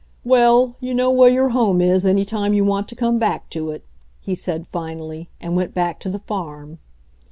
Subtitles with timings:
[0.23, 3.69] "Well, you know where your home is any time you want to come back to
[3.69, 3.85] it,"
[4.19, 6.79] he said finally, and went back to the farm.